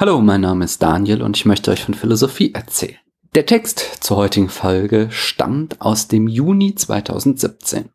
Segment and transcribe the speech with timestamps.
[0.00, 2.96] Hallo, mein Name ist Daniel und ich möchte euch von Philosophie erzählen.
[3.34, 7.90] Der Text zur heutigen Folge stammt aus dem Juni 2017.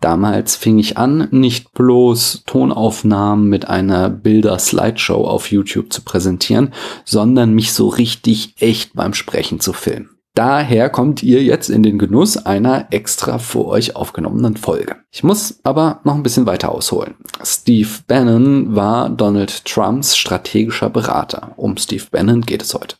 [0.00, 7.54] Damals fing ich an, nicht bloß Tonaufnahmen mit einer Bilder-Slideshow auf YouTube zu präsentieren, sondern
[7.54, 10.13] mich so richtig echt beim Sprechen zu filmen.
[10.34, 14.96] Daher kommt ihr jetzt in den Genuss einer extra für euch aufgenommenen Folge.
[15.12, 17.14] Ich muss aber noch ein bisschen weiter ausholen.
[17.44, 21.52] Steve Bannon war Donald Trumps strategischer Berater.
[21.56, 22.96] Um Steve Bannon geht es heute.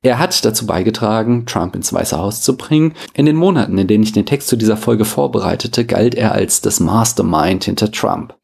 [0.00, 2.94] Er hat dazu beigetragen, Trump ins Weiße Haus zu bringen.
[3.12, 6.62] In den Monaten, in denen ich den Text zu dieser Folge vorbereitete, galt er als
[6.62, 8.34] das Mastermind hinter Trump.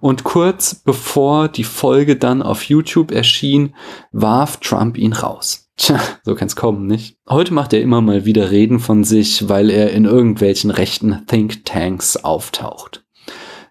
[0.00, 3.74] Und kurz bevor die Folge dann auf YouTube erschien,
[4.12, 5.69] warf Trump ihn raus.
[5.80, 7.16] Tja, so kann's kommen, nicht?
[7.26, 12.18] Heute macht er immer mal wieder Reden von sich, weil er in irgendwelchen rechten Thinktanks
[12.18, 13.02] auftaucht.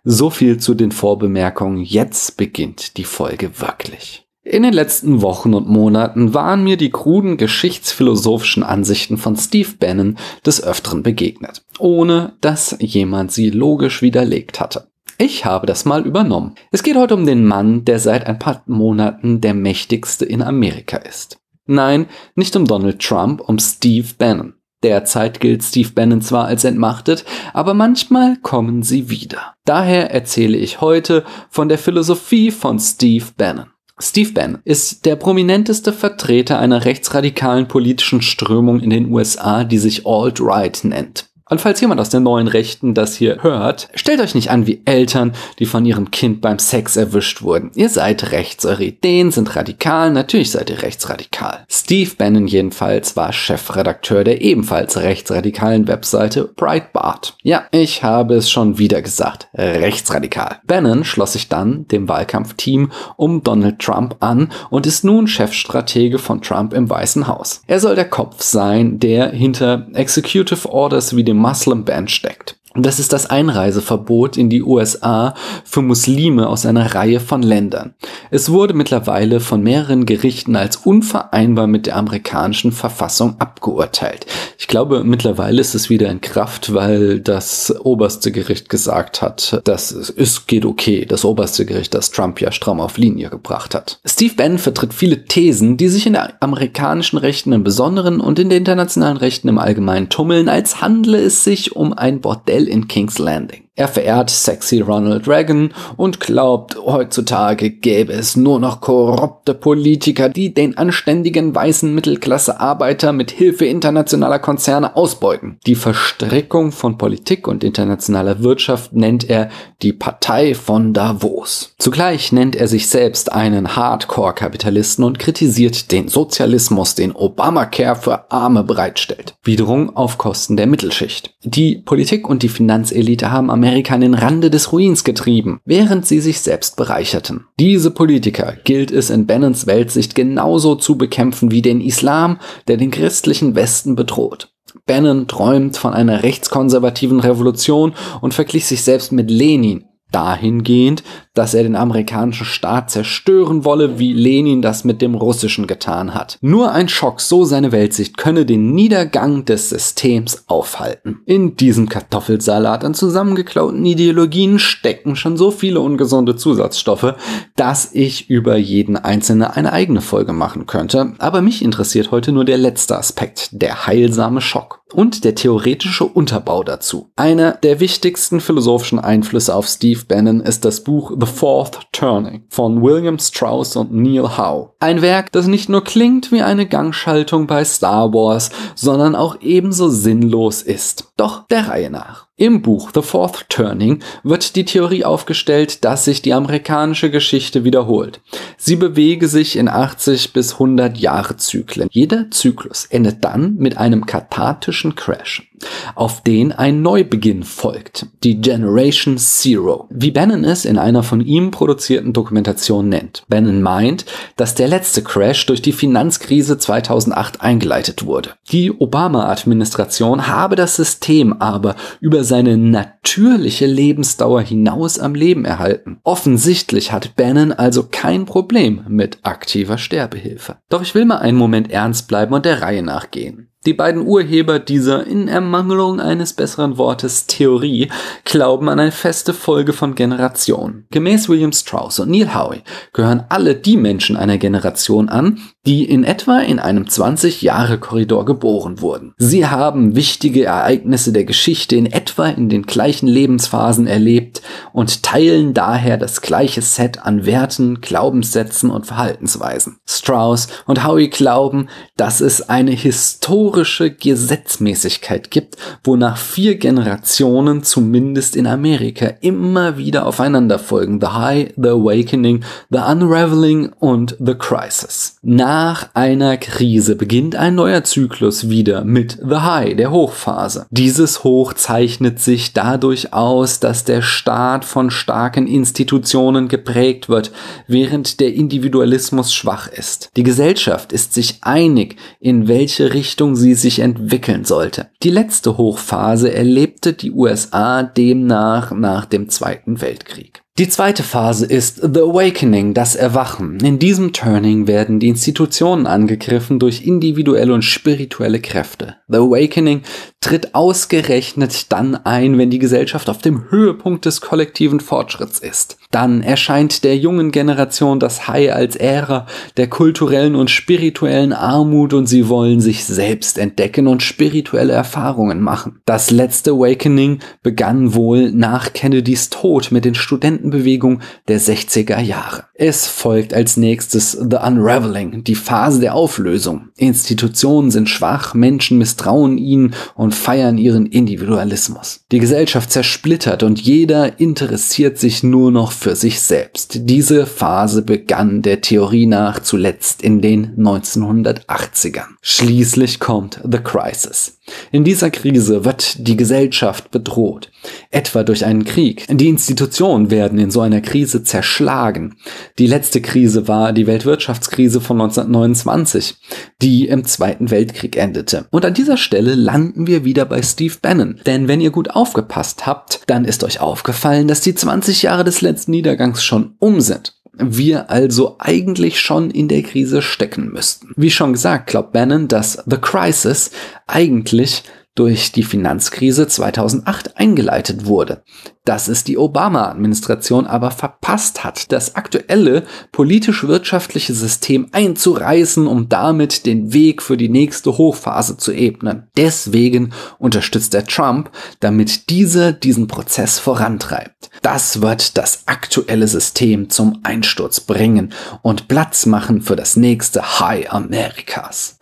[0.03, 1.83] So viel zu den Vorbemerkungen.
[1.83, 4.25] Jetzt beginnt die Folge wirklich.
[4.41, 10.17] In den letzten Wochen und Monaten waren mir die kruden geschichtsphilosophischen Ansichten von Steve Bannon
[10.43, 14.89] des Öfteren begegnet, ohne dass jemand sie logisch widerlegt hatte.
[15.19, 16.55] Ich habe das mal übernommen.
[16.71, 20.97] Es geht heute um den Mann, der seit ein paar Monaten der mächtigste in Amerika
[20.97, 21.39] ist.
[21.69, 24.55] Nein, nicht um Donald Trump, um Steve Bannon.
[24.81, 29.53] Derzeit gilt Steve Bannon zwar als entmachtet, aber manchmal kommen sie wieder.
[29.65, 33.67] Daher erzähle ich heute von der Philosophie von Steve Bannon.
[33.99, 40.07] Steve Bannon ist der prominenteste Vertreter einer rechtsradikalen politischen Strömung in den USA, die sich
[40.07, 41.28] Alt-Right nennt.
[41.49, 44.81] Und falls jemand aus den neuen Rechten das hier hört, stellt euch nicht an wie
[44.85, 47.71] Eltern, die von ihrem Kind beim Sex erwischt wurden.
[47.75, 51.65] Ihr seid rechts, eure Ideen sind radikal, natürlich seid ihr rechtsradikal.
[51.67, 57.35] Steve Bannon jedenfalls war Chefredakteur der ebenfalls rechtsradikalen Webseite Breitbart.
[57.41, 60.59] Ja, ich habe es schon wieder gesagt, rechtsradikal.
[60.67, 66.41] Bannon schloss sich dann dem Wahlkampfteam um Donald Trump an und ist nun Chefstratege von
[66.41, 67.63] Trump im Weißen Haus.
[67.65, 72.58] Er soll der Kopf sein, der hinter Executive Orders wie dem Muslim Ban steckt.
[72.75, 77.95] Das ist das Einreiseverbot in die USA für Muslime aus einer Reihe von Ländern.
[78.29, 84.27] Es wurde mittlerweile von mehreren Gerichten als unvereinbar mit der amerikanischen Verfassung abgeurteilt.
[84.59, 89.91] Ich glaube, mittlerweile ist es wieder in Kraft, weil das oberste Gericht gesagt hat, dass
[89.91, 91.05] es geht okay.
[91.05, 93.99] Das oberste Gericht, das Trump ja stramm auf Linie gebracht hat.
[94.05, 98.49] Steve Bannon vertritt viele Thesen, die sich in der amerikanischen Rechten im Besonderen und in
[98.49, 103.19] der internationalen Rechten im Allgemeinen tummeln, als handle es sich um ein Bordell in King's
[103.19, 103.68] Landing.
[103.79, 110.53] Er verehrt sexy Ronald Reagan und glaubt, heutzutage gäbe es nur noch korrupte Politiker, die
[110.53, 115.59] den anständigen weißen Mittelklasse-Arbeiter mit Hilfe internationaler Konzerne ausbeuten.
[115.65, 119.47] Die Verstrickung von Politik und internationaler Wirtschaft nennt er
[119.81, 121.73] die Partei von Davos.
[121.77, 128.65] Zugleich nennt er sich selbst einen Hardcore-Kapitalisten und kritisiert den Sozialismus, den Obamacare für Arme
[128.65, 129.35] bereitstellt.
[129.41, 131.33] Wiederum auf Kosten der Mittelschicht.
[131.45, 136.03] Die Politik und die Finanzelite haben am Amerika an den Rande des Ruins getrieben, während
[136.03, 137.45] sie sich selbst bereicherten.
[137.59, 142.89] Diese Politiker gilt es in Bannons Weltsicht genauso zu bekämpfen wie den Islam, der den
[142.89, 144.51] christlichen Westen bedroht.
[144.87, 151.03] Bannon träumt von einer rechtskonservativen Revolution und verglich sich selbst mit Lenin, dahingehend,
[151.39, 156.37] dass er den amerikanischen Staat zerstören wolle, wie Lenin das mit dem russischen getan hat.
[156.41, 161.21] Nur ein Schock, so seine Weltsicht, könne den Niedergang des Systems aufhalten.
[161.25, 167.13] In diesem Kartoffelsalat an zusammengeklauten Ideologien stecken schon so viele ungesunde Zusatzstoffe,
[167.55, 171.13] dass ich über jeden einzelne eine eigene Folge machen könnte.
[171.19, 176.63] Aber mich interessiert heute nur der letzte Aspekt, der heilsame Schock und der theoretische Unterbau
[176.63, 177.11] dazu.
[177.15, 182.81] Einer der wichtigsten philosophischen Einflüsse auf Steve Bannon ist das Buch The Fourth Turning von
[182.81, 184.73] William Strauss und Neil Howe.
[184.79, 189.89] Ein Werk, das nicht nur klingt wie eine Gangschaltung bei Star Wars, sondern auch ebenso
[189.89, 191.13] sinnlos ist.
[191.15, 192.27] Doch der Reihe nach.
[192.35, 198.21] Im Buch The Fourth Turning wird die Theorie aufgestellt, dass sich die amerikanische Geschichte wiederholt.
[198.57, 201.89] Sie bewege sich in 80 bis 100 Jahre Zyklen.
[201.91, 205.48] Jeder Zyklus endet dann mit einem kathartischen Crash
[205.95, 211.51] auf den ein Neubeginn folgt, die Generation Zero, wie Bannon es in einer von ihm
[211.51, 213.23] produzierten Dokumentation nennt.
[213.27, 218.31] Bannon meint, dass der letzte Crash durch die Finanzkrise 2008 eingeleitet wurde.
[218.51, 225.99] Die Obama-Administration habe das System aber über seine natürliche Lebensdauer hinaus am Leben erhalten.
[226.03, 230.57] Offensichtlich hat Bannon also kein Problem mit aktiver Sterbehilfe.
[230.69, 233.48] Doch ich will mal einen Moment ernst bleiben und der Reihe nachgehen.
[233.65, 237.89] Die beiden Urheber dieser in Ermangelung eines besseren Wortes Theorie
[238.23, 240.87] glauben an eine feste Folge von Generationen.
[240.91, 242.61] Gemäß William Strauss und Neil Howe
[242.93, 249.13] gehören alle die Menschen einer Generation an, die in etwa in einem 20-Jahre-Korridor geboren wurden.
[249.17, 254.41] Sie haben wichtige Ereignisse der Geschichte in etwa in den gleichen Lebensphasen erlebt
[254.71, 259.79] und teilen daher das gleiche Set an Werten, Glaubenssätzen und Verhaltensweisen.
[259.85, 261.67] Strauss und Howe glauben,
[261.97, 270.59] dass es eine historische Gesetzmäßigkeit gibt, wonach vier Generationen zumindest in Amerika immer wieder aufeinander
[270.59, 270.99] folgen.
[271.01, 275.17] The High, The Awakening, The Unraveling und The Crisis.
[275.21, 280.67] Nach einer Krise beginnt ein neuer Zyklus wieder mit The High, der Hochphase.
[280.69, 287.31] Dieses Hoch zeichnet sich dadurch aus, dass der Staat von starken Institutionen geprägt wird,
[287.67, 290.11] während der Individualismus schwach ist.
[290.15, 294.89] Die Gesellschaft ist sich einig, in welche Richtung sie sich entwickeln sollte.
[295.01, 300.43] Die letzte Hochphase erlebte die USA demnach nach dem Zweiten Weltkrieg.
[300.59, 303.61] Die zweite Phase ist The Awakening, das Erwachen.
[303.61, 308.97] In diesem Turning werden die Institutionen angegriffen durch individuelle und spirituelle Kräfte.
[309.07, 309.83] The Awakening
[310.19, 315.77] tritt ausgerechnet dann ein, wenn die Gesellschaft auf dem Höhepunkt des kollektiven Fortschritts ist.
[315.91, 319.25] Dann erscheint der jungen Generation das High als Ära
[319.57, 325.81] der kulturellen und spirituellen Armut und sie wollen sich selbst entdecken und spirituelle Erfahrungen machen.
[325.85, 332.43] Das letzte Awakening begann wohl nach Kennedys Tod mit den Studentenbewegungen der 60er Jahre.
[332.53, 336.69] Es folgt als nächstes The Unraveling, die Phase der Auflösung.
[336.77, 342.01] Institutionen sind schwach, Menschen misstrauen ihnen und feiern ihren Individualismus.
[342.11, 346.81] Die Gesellschaft zersplittert und jeder interessiert sich nur noch für sich selbst.
[346.83, 352.17] Diese Phase begann der Theorie nach zuletzt in den 1980ern.
[352.21, 354.39] Schließlich kommt The Crisis.
[354.71, 357.51] In dieser Krise wird die Gesellschaft bedroht,
[357.91, 359.05] etwa durch einen Krieg.
[359.09, 362.15] Die Institutionen werden in so einer Krise zerschlagen.
[362.57, 366.17] Die letzte Krise war die Weltwirtschaftskrise von 1929,
[366.61, 368.45] die im Zweiten Weltkrieg endete.
[368.51, 371.19] Und an dieser Stelle landen wir wieder bei Steve Bannon.
[371.25, 375.41] Denn wenn ihr gut aufgepasst habt, dann ist euch aufgefallen, dass die 20 Jahre des
[375.41, 380.93] letzten Niedergangs schon um sind wir also eigentlich schon in der Krise stecken müssten.
[380.95, 383.51] Wie schon gesagt, glaubt Bannon, dass The Crisis
[383.87, 384.63] eigentlich
[384.99, 388.21] durch die Finanzkrise 2008 eingeleitet wurde.
[388.65, 396.73] Dass es die Obama-Administration aber verpasst hat, das aktuelle politisch-wirtschaftliche System einzureißen, um damit den
[396.73, 399.07] Weg für die nächste Hochphase zu ebnen.
[399.15, 401.31] Deswegen unterstützt er Trump,
[401.61, 404.29] damit dieser diesen Prozess vorantreibt.
[404.41, 408.11] Das wird das aktuelle System zum Einsturz bringen
[408.41, 411.77] und Platz machen für das nächste High Amerikas.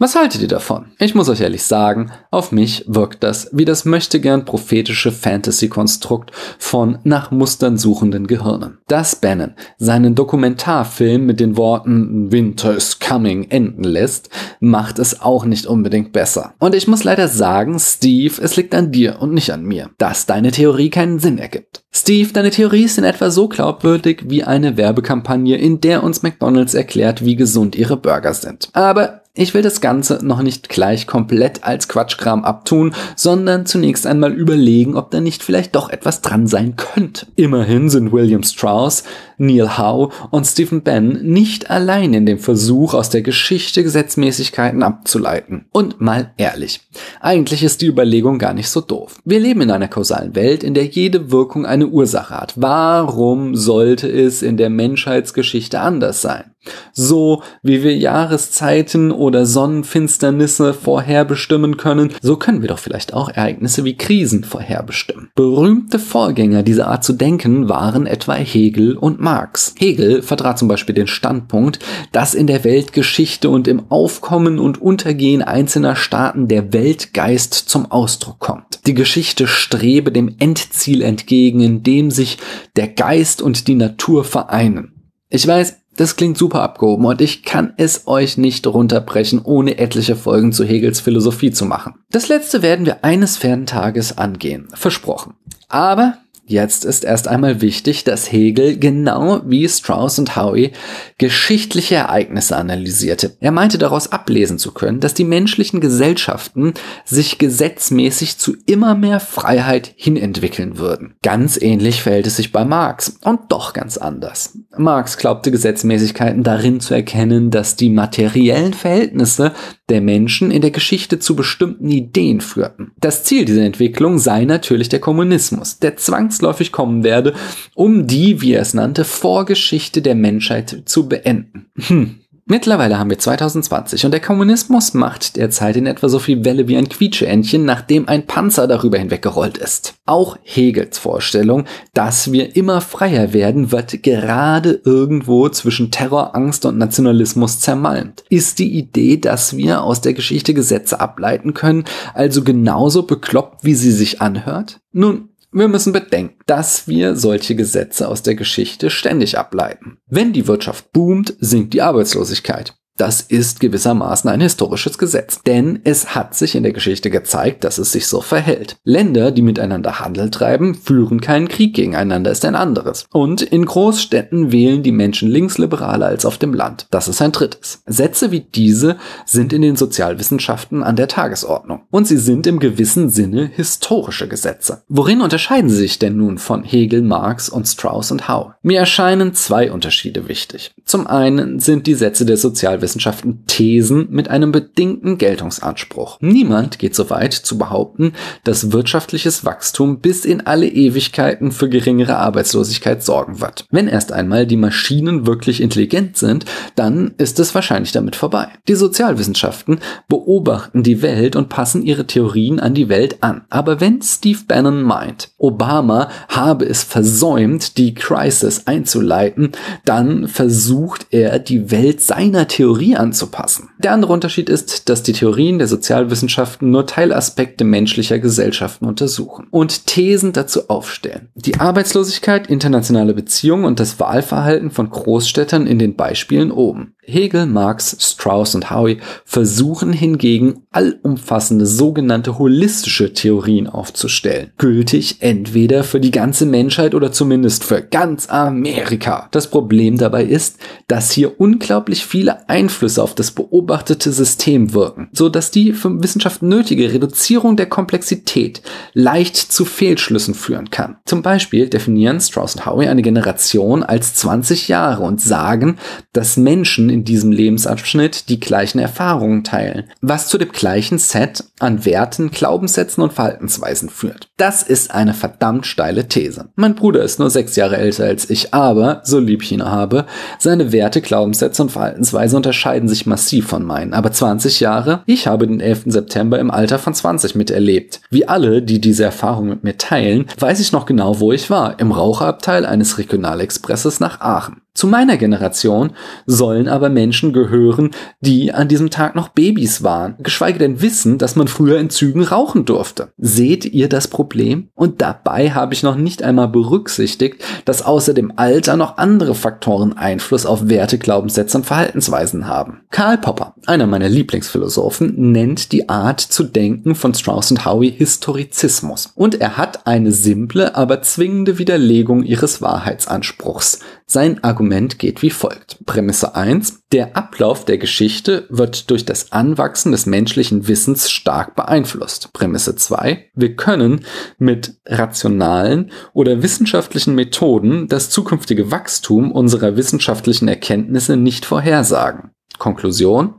[0.00, 0.92] Was haltet ihr davon?
[1.00, 6.98] Ich muss euch ehrlich sagen, auf mich wirkt das wie das möchtegern prophetische Fantasy-Konstrukt von
[7.02, 8.78] nach Mustern suchenden Gehirnen.
[8.86, 14.30] Dass Bannon seinen Dokumentarfilm mit den Worten Winter is coming enden lässt,
[14.60, 16.54] macht es auch nicht unbedingt besser.
[16.60, 20.26] Und ich muss leider sagen, Steve, es liegt an dir und nicht an mir, dass
[20.26, 21.82] deine Theorie keinen Sinn ergibt.
[21.90, 26.74] Steve, deine Theorie ist in etwa so glaubwürdig wie eine Werbekampagne, in der uns McDonald's
[26.74, 28.68] erklärt, wie gesund ihre Burger sind.
[28.74, 34.32] Aber ich will das Ganze noch nicht gleich komplett als Quatschkram abtun, sondern zunächst einmal
[34.32, 37.26] überlegen, ob da nicht vielleicht doch etwas dran sein könnte.
[37.36, 39.04] Immerhin sind William Strauss,
[39.38, 45.66] Neil Howe und Stephen Bann nicht allein in dem Versuch, aus der Geschichte Gesetzmäßigkeiten abzuleiten.
[45.72, 46.80] Und mal ehrlich,
[47.20, 49.18] eigentlich ist die Überlegung gar nicht so doof.
[49.24, 52.54] Wir leben in einer kausalen Welt, in der jede Wirkung eine Ursache hat.
[52.56, 56.52] Warum sollte es in der Menschheitsgeschichte anders sein?
[56.92, 63.84] So wie wir Jahreszeiten oder Sonnenfinsternisse vorherbestimmen können, so können wir doch vielleicht auch Ereignisse
[63.84, 65.30] wie Krisen vorherbestimmen.
[65.34, 69.74] Berühmte Vorgänger dieser Art zu denken waren etwa Hegel und Marx.
[69.76, 71.80] Hegel vertrat zum Beispiel den Standpunkt,
[72.12, 78.38] dass in der Weltgeschichte und im Aufkommen und Untergehen einzelner Staaten der Weltgeist zum Ausdruck
[78.38, 78.86] kommt.
[78.86, 82.38] Die Geschichte strebe dem Endziel entgegen, in dem sich
[82.76, 85.10] der Geist und die Natur vereinen.
[85.28, 90.16] Ich weiß, das klingt super abgehoben und ich kann es euch nicht runterbrechen, ohne etliche
[90.16, 91.96] Folgen zu Hegels Philosophie zu machen.
[92.10, 94.68] Das letzte werden wir eines fernen Tages angehen.
[94.72, 95.34] Versprochen.
[95.68, 96.16] Aber
[96.48, 100.70] Jetzt ist erst einmal wichtig, dass Hegel genau wie Strauss und Howe
[101.18, 103.36] geschichtliche Ereignisse analysierte.
[103.38, 106.72] Er meinte daraus ablesen zu können, dass die menschlichen Gesellschaften
[107.04, 111.16] sich gesetzmäßig zu immer mehr Freiheit hinentwickeln würden.
[111.22, 114.56] Ganz ähnlich verhält es sich bei Marx und doch ganz anders.
[114.74, 119.52] Marx glaubte Gesetzmäßigkeiten darin zu erkennen, dass die materiellen Verhältnisse
[119.88, 122.92] der Menschen in der Geschichte zu bestimmten Ideen führten.
[123.00, 125.96] Das Ziel dieser Entwicklung sei natürlich der Kommunismus, der
[126.38, 127.34] zwangsläufig kommen werde,
[127.74, 131.66] um die, wie er es nannte, Vorgeschichte der Menschheit zu beenden.
[131.76, 132.20] Hm.
[132.50, 136.78] Mittlerweile haben wir 2020 und der Kommunismus macht derzeit in etwa so viel Welle wie
[136.78, 139.96] ein Quietscheentchen, nachdem ein Panzer darüber hinweggerollt ist.
[140.06, 146.78] Auch Hegels Vorstellung, dass wir immer freier werden, wird gerade irgendwo zwischen Terror, Angst und
[146.78, 148.24] Nationalismus zermalmt.
[148.30, 153.74] Ist die Idee, dass wir aus der Geschichte Gesetze ableiten können, also genauso bekloppt, wie
[153.74, 154.80] sie sich anhört?
[154.92, 159.98] Nun, wir müssen bedenken, dass wir solche Gesetze aus der Geschichte ständig ableiten.
[160.06, 162.74] Wenn die Wirtschaft boomt, sinkt die Arbeitslosigkeit.
[162.98, 167.78] Das ist gewissermaßen ein historisches Gesetz, denn es hat sich in der Geschichte gezeigt, dass
[167.78, 168.76] es sich so verhält.
[168.82, 173.06] Länder, die miteinander Handel treiben, führen keinen Krieg gegeneinander, ist ein anderes.
[173.12, 176.88] Und in Großstädten wählen die Menschen linksliberaler als auf dem Land.
[176.90, 177.82] Das ist ein drittes.
[177.86, 181.82] Sätze wie diese sind in den Sozialwissenschaften an der Tagesordnung.
[181.92, 184.82] Und sie sind im gewissen Sinne historische Gesetze.
[184.88, 188.56] Worin unterscheiden sie sich denn nun von Hegel, Marx und Strauss und Howe?
[188.62, 190.72] Mir erscheinen zwei Unterschiede wichtig.
[190.84, 196.16] Zum einen sind die Sätze der Sozialwissenschaften Wissenschaften Thesen mit einem bedingten Geltungsanspruch.
[196.22, 198.14] Niemand geht so weit zu behaupten,
[198.44, 203.66] dass wirtschaftliches Wachstum bis in alle Ewigkeiten für geringere Arbeitslosigkeit sorgen wird.
[203.70, 208.48] Wenn erst einmal die Maschinen wirklich intelligent sind, dann ist es wahrscheinlich damit vorbei.
[208.68, 213.42] Die Sozialwissenschaften beobachten die Welt und passen ihre Theorien an die Welt an.
[213.50, 219.52] Aber wenn Steve Bannon meint, Obama habe es versäumt, die Crisis einzuleiten,
[219.84, 223.70] dann versucht er die Welt seiner Theorie Theorie anzupassen.
[223.78, 229.86] Der andere Unterschied ist, dass die Theorien der Sozialwissenschaften nur Teilaspekte menschlicher Gesellschaften untersuchen und
[229.86, 231.28] Thesen dazu aufstellen.
[231.34, 236.94] Die Arbeitslosigkeit, internationale Beziehungen und das Wahlverhalten von Großstädtern in den Beispielen oben.
[237.08, 244.52] Hegel, Marx, Strauss und Howe versuchen hingegen allumfassende sogenannte holistische Theorien aufzustellen.
[244.58, 249.28] Gültig entweder für die ganze Menschheit oder zumindest für ganz Amerika.
[249.30, 255.28] Das Problem dabei ist, dass hier unglaublich viele Einflüsse auf das beobachtete System wirken, so
[255.28, 258.62] dass die für Wissenschaft nötige Reduzierung der Komplexität
[258.92, 260.98] leicht zu Fehlschlüssen führen kann.
[261.06, 265.78] Zum Beispiel definieren Strauss und Howe eine Generation als 20 Jahre und sagen,
[266.12, 271.84] dass Menschen in diesem Lebensabschnitt die gleichen Erfahrungen teilen, was zu dem gleichen Set an
[271.84, 274.28] Werten, Glaubenssätzen und Verhaltensweisen führt.
[274.36, 276.48] Das ist eine verdammt steile These.
[276.54, 280.06] Mein Bruder ist nur sechs Jahre älter als ich, aber, so lieb ich ihn habe,
[280.38, 283.94] seine Werte, Glaubenssätze und Verhaltensweise unterscheiden sich massiv von meinen.
[283.94, 285.02] Aber 20 Jahre?
[285.06, 285.84] Ich habe den 11.
[285.86, 288.00] September im Alter von 20 miterlebt.
[288.10, 291.78] Wie alle, die diese Erfahrung mit mir teilen, weiß ich noch genau, wo ich war.
[291.80, 294.62] Im Raucherabteil eines Regionalexpresses nach Aachen.
[294.78, 295.90] Zu meiner Generation
[296.24, 301.34] sollen aber Menschen gehören, die an diesem Tag noch Babys waren, geschweige denn wissen, dass
[301.34, 303.08] man früher in Zügen rauchen durfte.
[303.16, 304.68] Seht ihr das Problem?
[304.76, 309.94] Und dabei habe ich noch nicht einmal berücksichtigt, dass außer dem Alter noch andere Faktoren
[309.94, 312.82] Einfluss auf Werte, Glaubenssätze und Verhaltensweisen haben.
[312.92, 319.10] Karl Popper, einer meiner Lieblingsphilosophen, nennt die Art zu denken von Strauss und Howe Historizismus.
[319.16, 323.80] Und er hat eine simple, aber zwingende Widerlegung ihres Wahrheitsanspruchs.
[324.10, 325.84] Sein Argument geht wie folgt.
[325.84, 326.84] Prämisse 1.
[326.92, 332.32] Der Ablauf der Geschichte wird durch das Anwachsen des menschlichen Wissens stark beeinflusst.
[332.32, 333.26] Prämisse 2.
[333.34, 334.06] Wir können
[334.38, 342.30] mit rationalen oder wissenschaftlichen Methoden das zukünftige Wachstum unserer wissenschaftlichen Erkenntnisse nicht vorhersagen.
[342.58, 343.34] Konklusion.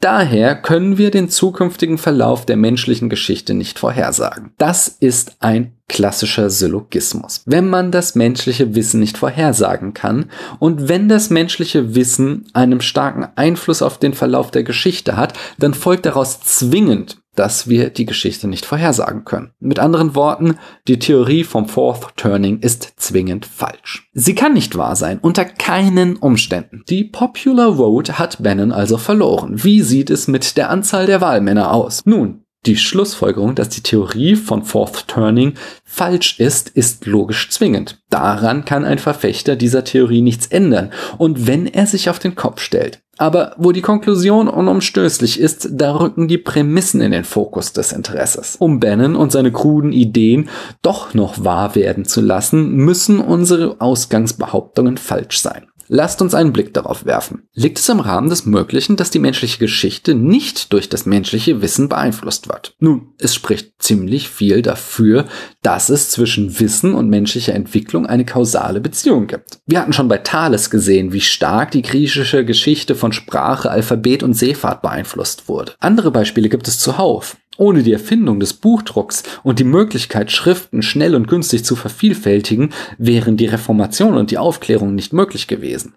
[0.00, 4.52] Daher können wir den zukünftigen Verlauf der menschlichen Geschichte nicht vorhersagen.
[4.58, 7.42] Das ist ein klassischer Syllogismus.
[7.46, 10.26] Wenn man das menschliche Wissen nicht vorhersagen kann
[10.58, 15.74] und wenn das menschliche Wissen einen starken Einfluss auf den Verlauf der Geschichte hat, dann
[15.74, 19.52] folgt daraus zwingend, dass wir die Geschichte nicht vorhersagen können.
[19.60, 24.10] Mit anderen Worten, die Theorie vom Fourth Turning ist zwingend falsch.
[24.12, 26.82] Sie kann nicht wahr sein, unter keinen Umständen.
[26.88, 29.62] Die Popular Vote hat Bannon also verloren.
[29.62, 32.04] Wie sieht es mit der Anzahl der Wahlmänner aus?
[32.06, 37.98] Nun, die Schlussfolgerung, dass die Theorie von Fourth Turning falsch ist, ist logisch zwingend.
[38.10, 40.92] Daran kann ein Verfechter dieser Theorie nichts ändern.
[41.16, 45.96] Und wenn er sich auf den Kopf stellt, Aber wo die Konklusion unumstößlich ist, da
[45.96, 48.56] rücken die Prämissen in den Fokus des Interesses.
[48.60, 50.48] Um Bannon und seine kruden Ideen
[50.82, 55.66] doch noch wahr werden zu lassen, müssen unsere Ausgangsbehauptungen falsch sein.
[55.88, 57.48] Lasst uns einen Blick darauf werfen.
[57.54, 61.88] Liegt es im Rahmen des Möglichen, dass die menschliche Geschichte nicht durch das menschliche Wissen
[61.88, 62.74] beeinflusst wird?
[62.78, 65.24] Nun, es spricht ziemlich viel dafür,
[65.62, 69.60] dass es zwischen Wissen und menschlicher Entwicklung eine kausale Beziehung gibt.
[69.66, 74.34] Wir hatten schon bei Thales gesehen, wie stark die griechische Geschichte von Sprache, Alphabet und
[74.34, 75.72] Seefahrt beeinflusst wurde.
[75.80, 77.36] Andere Beispiele gibt es zuhauf.
[77.58, 83.36] Ohne die Erfindung des Buchdrucks und die Möglichkeit, Schriften schnell und günstig zu vervielfältigen, wären
[83.36, 85.94] die Reformation und die Aufklärung nicht möglich gewesen.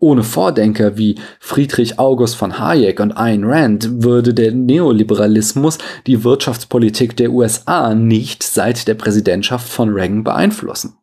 [0.00, 5.78] Ohne Vordenker wie Friedrich August von Hayek und Ayn Rand würde der Neoliberalismus
[6.08, 10.94] die Wirtschaftspolitik der USA nicht seit der Präsidentschaft von Reagan beeinflussen.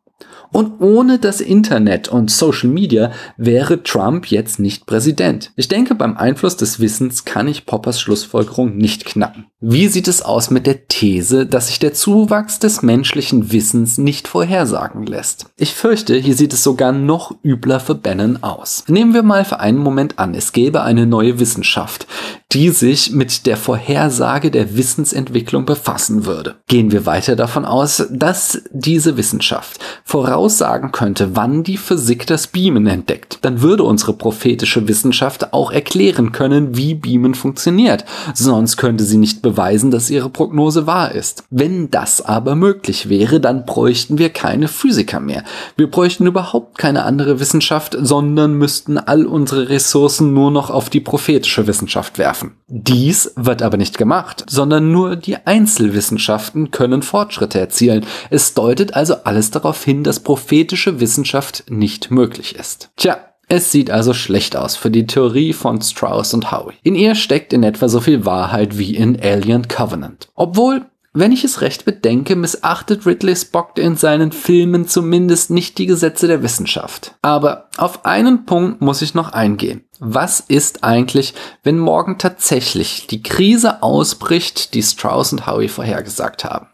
[0.52, 5.52] Und ohne das Internet und Social Media wäre Trump jetzt nicht Präsident.
[5.56, 9.46] Ich denke, beim Einfluss des Wissens kann ich Poppers Schlussfolgerung nicht knacken.
[9.64, 14.26] Wie sieht es aus mit der These, dass sich der Zuwachs des menschlichen Wissens nicht
[14.26, 15.46] vorhersagen lässt?
[15.56, 18.82] Ich fürchte, hier sieht es sogar noch übler für Bannon aus.
[18.88, 22.08] Nehmen wir mal für einen Moment an, es gäbe eine neue Wissenschaft,
[22.50, 26.56] die sich mit der Vorhersage der Wissensentwicklung befassen würde.
[26.66, 32.88] Gehen wir weiter davon aus, dass diese Wissenschaft voraussagen könnte, wann die Physik das Beamen
[32.88, 33.38] entdeckt.
[33.42, 38.04] Dann würde unsere prophetische Wissenschaft auch erklären können, wie Beamen funktioniert.
[38.34, 41.44] Sonst könnte sie nicht beweisen, dass ihre Prognose wahr ist.
[41.50, 45.44] Wenn das aber möglich wäre, dann bräuchten wir keine Physiker mehr.
[45.76, 51.00] Wir bräuchten überhaupt keine andere Wissenschaft, sondern müssten all unsere Ressourcen nur noch auf die
[51.00, 52.52] prophetische Wissenschaft werfen.
[52.68, 58.06] Dies wird aber nicht gemacht, sondern nur die Einzelwissenschaften können Fortschritte erzielen.
[58.30, 62.90] Es deutet also alles darauf hin, dass prophetische Wissenschaft nicht möglich ist.
[62.96, 63.18] Tja,
[63.52, 66.72] es sieht also schlecht aus für die Theorie von Strauss und Howie.
[66.82, 70.30] In ihr steckt in etwa so viel Wahrheit wie in Alien Covenant.
[70.34, 75.84] Obwohl wenn ich es recht bedenke, missachtet Ridley Spock in seinen Filmen zumindest nicht die
[75.84, 77.14] Gesetze der Wissenschaft.
[77.20, 79.84] Aber auf einen Punkt muss ich noch eingehen.
[80.00, 86.68] Was ist eigentlich, wenn morgen tatsächlich die Krise ausbricht, die Strauss und Howie vorhergesagt haben?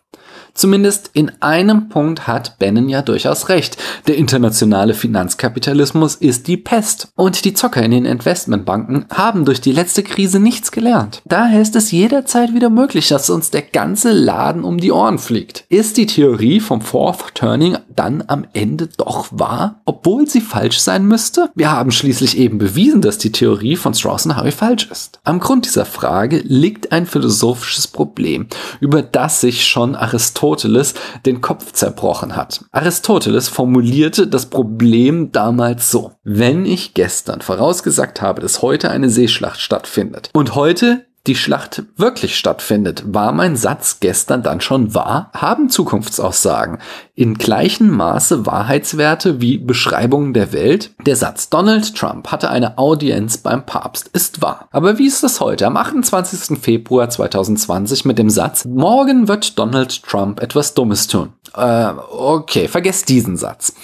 [0.58, 3.76] Zumindest in einem Punkt hat Bannon ja durchaus recht.
[4.08, 7.12] Der internationale Finanzkapitalismus ist die Pest.
[7.14, 11.22] Und die Zocker in den Investmentbanken haben durch die letzte Krise nichts gelernt.
[11.26, 15.64] Daher ist es jederzeit wieder möglich, dass uns der ganze Laden um die Ohren fliegt.
[15.68, 21.06] Ist die Theorie vom Fourth Turning dann am Ende doch wahr, obwohl sie falsch sein
[21.06, 21.50] müsste?
[21.54, 25.20] Wir haben schließlich eben bewiesen, dass die Theorie von Strauss und Harry falsch ist.
[25.22, 28.48] Am Grund dieser Frage liegt ein philosophisches Problem,
[28.80, 30.94] über das sich schon Aristoteles Aristoteles
[31.26, 32.64] den Kopf zerbrochen hat.
[32.72, 36.12] Aristoteles formulierte das Problem damals so.
[36.24, 42.36] Wenn ich gestern vorausgesagt habe, dass heute eine Seeschlacht stattfindet und heute die Schlacht wirklich
[42.36, 43.04] stattfindet.
[43.06, 45.30] War mein Satz gestern dann schon wahr?
[45.34, 46.78] Haben Zukunftsaussagen
[47.14, 50.94] in gleichem Maße Wahrheitswerte wie Beschreibungen der Welt?
[51.04, 54.68] Der Satz Donald Trump hatte eine Audienz beim Papst ist wahr.
[54.70, 56.58] Aber wie ist das heute am 28.
[56.58, 61.34] Februar 2020 mit dem Satz Morgen wird Donald Trump etwas Dummes tun?
[61.54, 63.74] Äh, okay, vergesst diesen Satz.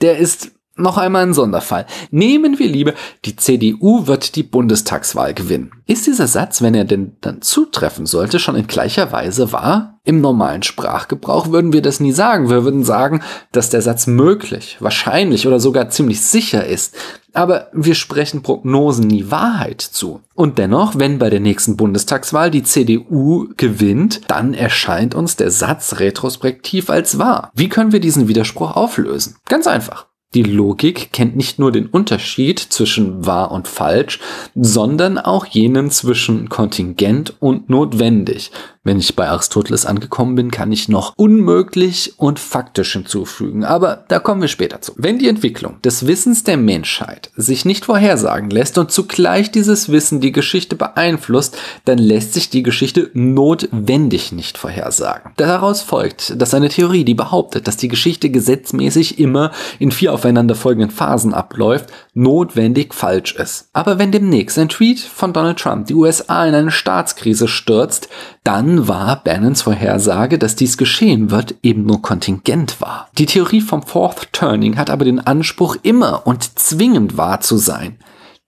[0.00, 1.86] Der ist noch einmal ein Sonderfall.
[2.10, 5.72] Nehmen wir lieber, die CDU wird die Bundestagswahl gewinnen.
[5.86, 9.98] Ist dieser Satz, wenn er denn dann zutreffen sollte, schon in gleicher Weise wahr?
[10.04, 12.50] Im normalen Sprachgebrauch würden wir das nie sagen.
[12.50, 16.96] Wir würden sagen, dass der Satz möglich, wahrscheinlich oder sogar ziemlich sicher ist.
[17.34, 20.20] Aber wir sprechen Prognosen nie Wahrheit zu.
[20.34, 25.98] Und dennoch, wenn bei der nächsten Bundestagswahl die CDU gewinnt, dann erscheint uns der Satz
[25.98, 27.50] retrospektiv als wahr.
[27.54, 29.36] Wie können wir diesen Widerspruch auflösen?
[29.48, 30.06] Ganz einfach.
[30.34, 34.18] Die Logik kennt nicht nur den Unterschied zwischen wahr und falsch,
[34.54, 38.50] sondern auch jenen zwischen kontingent und notwendig.
[38.84, 44.18] Wenn ich bei Aristoteles angekommen bin, kann ich noch unmöglich und faktisch hinzufügen, aber da
[44.18, 44.92] kommen wir später zu.
[44.96, 50.20] Wenn die Entwicklung des Wissens der Menschheit sich nicht vorhersagen lässt und zugleich dieses Wissen
[50.20, 55.30] die Geschichte beeinflusst, dann lässt sich die Geschichte notwendig nicht vorhersagen.
[55.36, 60.90] Daraus folgt, dass eine Theorie, die behauptet, dass die Geschichte gesetzmäßig immer in vier aufeinanderfolgenden
[60.90, 63.68] Phasen abläuft, notwendig falsch ist.
[63.72, 68.08] Aber wenn demnächst ein Tweet von Donald Trump die USA in eine Staatskrise stürzt,
[68.42, 73.08] dann war Bannons Vorhersage, dass dies geschehen wird, eben nur kontingent wahr.
[73.18, 77.98] Die Theorie vom Fourth Turning hat aber den Anspruch, immer und zwingend wahr zu sein.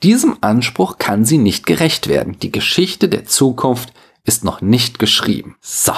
[0.02, 2.38] Diesem Anspruch kann sie nicht gerecht werden.
[2.40, 3.92] Die Geschichte der Zukunft
[4.24, 5.56] ist noch nicht geschrieben.
[5.60, 5.92] So.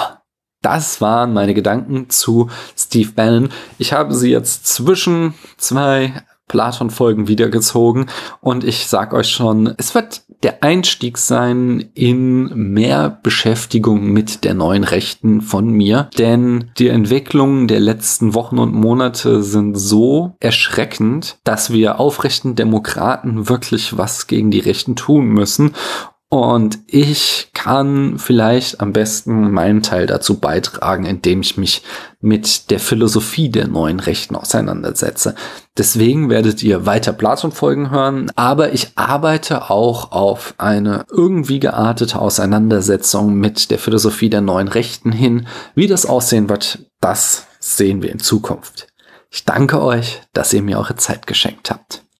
[0.61, 3.49] Das waren meine Gedanken zu Steve Bannon.
[3.77, 8.07] Ich habe sie jetzt zwischen zwei Platon-Folgen wiedergezogen.
[8.41, 14.53] Und ich sag euch schon, es wird der Einstieg sein in mehr Beschäftigung mit der
[14.53, 21.37] neuen Rechten von mir, denn die Entwicklungen der letzten Wochen und Monate sind so erschreckend,
[21.43, 25.73] dass wir aufrechten Demokraten wirklich was gegen die Rechten tun müssen
[26.29, 31.83] und ich kann vielleicht am besten meinen Teil dazu beitragen, indem ich mich
[32.19, 35.35] mit der Philosophie der neuen Rechten auseinandersetze.
[35.77, 43.35] Deswegen werdet ihr weiter Platon-Folgen hören, aber ich arbeite auch auf eine irgendwie geartete Auseinandersetzung
[43.35, 45.47] mit der Philosophie der neuen Rechten hin.
[45.75, 48.87] Wie das aussehen wird, das sehen wir in Zukunft.
[49.29, 52.06] Ich danke euch, dass ihr mir eure Zeit geschenkt habt.